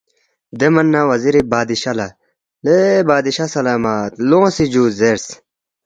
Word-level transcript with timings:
دے 0.59 0.67
من 0.73 0.87
نہ 0.93 1.01
وزیری 1.11 1.41
بادشاہ 1.51 1.95
لہ 1.97 2.07
”لے 2.63 2.77
بادشاہ 3.09 3.49
سلامت 3.55 4.11
لونگسی 4.29 4.65
جُو” 4.73 4.83
زیرس 4.99 5.25